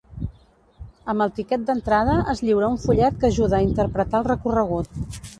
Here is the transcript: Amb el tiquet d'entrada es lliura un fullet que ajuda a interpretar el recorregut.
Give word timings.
Amb 1.13 1.25
el 1.25 1.33
tiquet 1.39 1.67
d'entrada 1.67 2.15
es 2.33 2.41
lliura 2.47 2.69
un 2.75 2.79
fullet 2.85 3.19
que 3.25 3.27
ajuda 3.29 3.55
a 3.59 3.65
interpretar 3.67 4.23
el 4.23 4.27
recorregut. 4.29 4.99